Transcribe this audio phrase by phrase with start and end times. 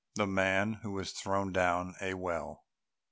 [0.15, 2.63] THE MAN WHO WAS THROWN DOWN A WELL.